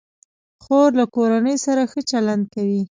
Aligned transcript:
خور 0.63 0.89
له 0.99 1.05
کورنۍ 1.15 1.57
سره 1.65 1.81
ښه 1.91 2.01
چلند 2.11 2.43
کوي. 2.53 2.79